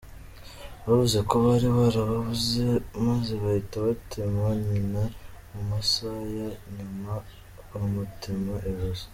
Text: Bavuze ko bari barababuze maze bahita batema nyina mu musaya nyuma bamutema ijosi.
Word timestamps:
Bavuze 0.85 1.17
ko 1.29 1.33
bari 1.45 1.67
barababuze 1.77 2.63
maze 3.07 3.31
bahita 3.43 3.75
batema 3.85 4.43
nyina 4.67 5.03
mu 5.51 5.61
musaya 5.69 6.47
nyuma 6.75 7.13
bamutema 7.69 8.55
ijosi. 8.69 9.05